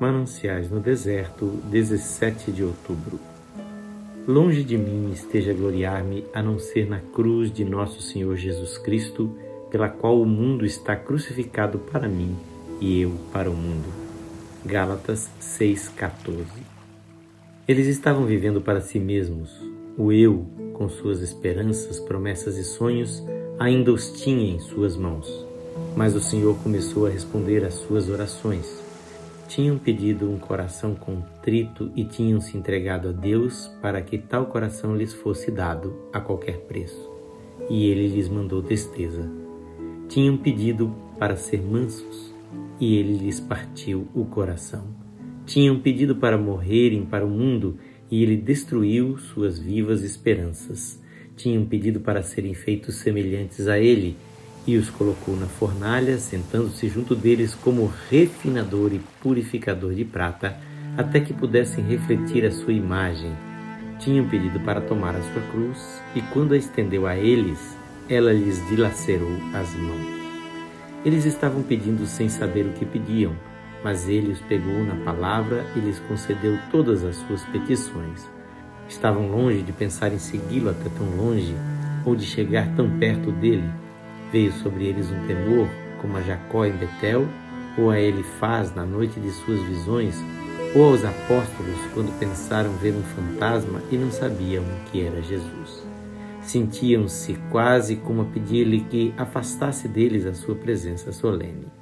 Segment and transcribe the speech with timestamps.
[0.00, 3.20] Mananciais no Deserto, 17 de outubro.
[4.26, 9.36] Longe de mim esteja gloriar-me a não ser na cruz de nosso Senhor Jesus Cristo,
[9.70, 12.34] pela qual o mundo está crucificado para mim
[12.80, 13.92] e eu para o mundo.
[14.64, 16.44] Gálatas 6,14
[17.68, 19.50] Eles estavam vivendo para si mesmos.
[19.96, 23.22] O eu, com suas esperanças, promessas e sonhos,
[23.58, 25.46] ainda os tinha em suas mãos.
[25.96, 28.80] Mas o Senhor começou a responder às suas orações
[29.50, 34.96] tinham pedido um coração contrito e tinham se entregado a Deus para que tal coração
[34.96, 37.10] lhes fosse dado a qualquer preço.
[37.68, 39.28] E ele lhes mandou tristeza.
[40.08, 42.32] Tinham pedido para ser mansos
[42.78, 44.84] e ele lhes partiu o coração.
[45.44, 47.76] Tinham pedido para morrerem para o mundo
[48.10, 51.00] e ele destruiu suas vivas esperanças.
[51.36, 54.16] Tinham pedido para serem feitos semelhantes a ele
[54.66, 60.56] e os colocou na fornalha, sentando-se junto deles como refinador e purificador de prata,
[60.96, 63.32] até que pudessem refletir a sua imagem.
[63.98, 67.76] Tinham pedido para tomar a sua cruz, e quando a estendeu a eles,
[68.08, 70.20] ela lhes dilacerou as mãos.
[71.04, 73.34] Eles estavam pedindo sem saber o que pediam,
[73.82, 78.28] mas ele os pegou na palavra e lhes concedeu todas as suas petições.
[78.88, 81.54] Estavam longe de pensar em segui-lo até tão longe,
[82.04, 83.68] ou de chegar tão perto dele
[84.32, 85.68] Veio sobre eles um temor,
[86.00, 87.26] como a Jacó em Betel,
[87.76, 90.14] ou a Elifaz na noite de suas visões,
[90.74, 95.84] ou aos apóstolos quando pensaram ver um fantasma e não sabiam que era Jesus.
[96.42, 101.79] Sentiam-se quase como a pedir-lhe que afastasse deles a sua presença solene.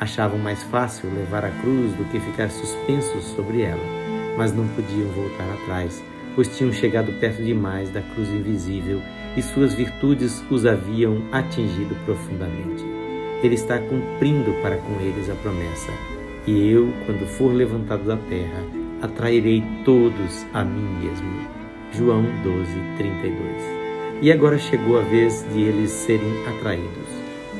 [0.00, 3.82] Achavam mais fácil levar a cruz do que ficar suspensos sobre ela,
[4.36, 6.02] mas não podiam voltar atrás,
[6.36, 9.02] pois tinham chegado perto demais da cruz invisível
[9.36, 12.84] e suas virtudes os haviam atingido profundamente.
[13.42, 15.92] Ele está cumprindo para com eles a promessa.
[16.46, 18.64] E eu, quando for levantado da terra,
[19.02, 21.46] atrairei todos a mim mesmo.
[21.92, 23.78] João 12, 32.
[24.22, 27.07] E agora chegou a vez de eles serem atraídos.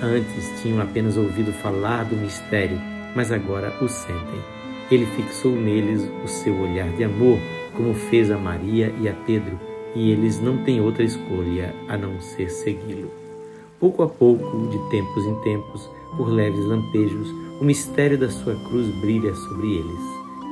[0.01, 2.81] Antes tinham apenas ouvido falar do mistério,
[3.17, 4.41] mas agora o sentem.
[4.91, 7.39] Ele fixou neles o seu olhar de amor,
[7.75, 9.59] como fez a Maria e a Pedro,
[9.97, 13.11] e eles não têm outra escolha a não ser segui-lo.
[13.81, 17.29] Pouco a pouco, de tempos em tempos, por leves lampejos,
[17.61, 20.01] o mistério da sua cruz brilha sobre eles.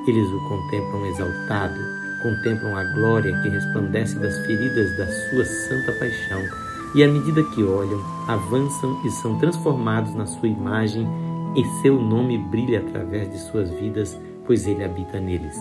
[0.09, 1.79] Eles o contemplam exaltado,
[2.23, 6.43] contemplam a glória que resplandece das feridas da sua santa paixão,
[6.95, 11.07] e à medida que olham, avançam e são transformados na sua imagem,
[11.55, 15.57] e seu nome brilha através de suas vidas, pois ele habita neles.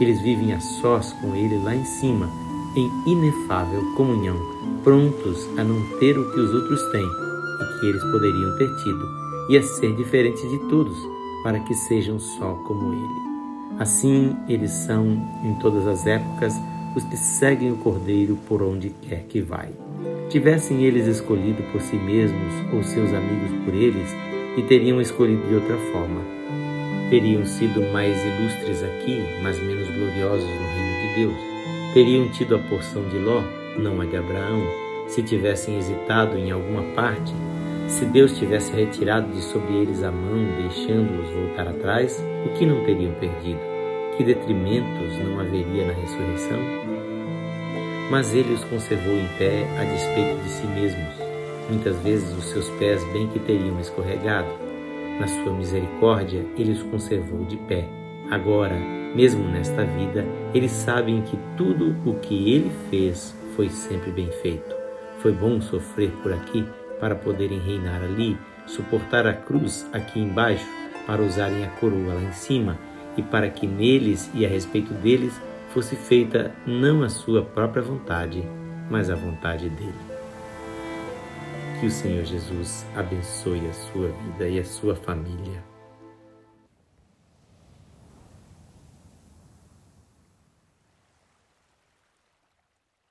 [0.00, 2.28] Eles vivem a sós com ele lá em cima,
[2.76, 4.36] em inefável comunhão,
[4.82, 9.08] prontos a não ter o que os outros têm e que eles poderiam ter tido,
[9.48, 10.96] e a ser diferentes de todos,
[11.42, 13.32] para que sejam só como Ele.
[13.78, 15.06] Assim, eles são,
[15.44, 16.54] em todas as épocas,
[16.94, 19.70] os que seguem o Cordeiro por onde quer que vai.
[20.28, 24.14] Tivessem eles escolhido por si mesmos ou seus amigos por eles,
[24.56, 26.20] e teriam escolhido de outra forma.
[27.10, 31.52] Teriam sido mais ilustres aqui, mas menos gloriosos no reino de Deus
[31.92, 33.42] teriam tido a porção de Ló,
[33.76, 34.62] não a de Abraão,
[35.06, 37.34] se tivessem hesitado em alguma parte,
[37.86, 42.82] se Deus tivesse retirado de sobre eles a mão, deixando-os voltar atrás, o que não
[42.84, 43.60] teriam perdido?
[44.16, 47.01] Que detrimentos não haveria na ressurreição?
[48.12, 51.14] Mas ele os conservou em pé a despeito de si mesmos.
[51.70, 54.50] Muitas vezes os seus pés bem que teriam escorregado.
[55.18, 57.88] Na sua misericórdia, ele os conservou de pé.
[58.30, 58.74] Agora,
[59.14, 64.76] mesmo nesta vida, eles sabem que tudo o que ele fez foi sempre bem feito.
[65.20, 66.68] Foi bom sofrer por aqui
[67.00, 68.36] para poderem reinar ali,
[68.66, 70.66] suportar a cruz aqui embaixo,
[71.06, 72.78] para usarem a coroa lá em cima,
[73.16, 75.40] e para que neles e a respeito deles
[75.72, 78.42] fosse feita não a sua própria vontade,
[78.90, 80.12] mas a vontade dele.
[81.80, 85.71] Que o Senhor Jesus abençoe a sua vida e a sua família